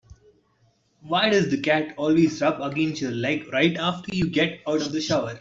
[1.03, 4.91] Why does the cat always rub against your leg right after you get out of
[4.93, 5.39] the shower?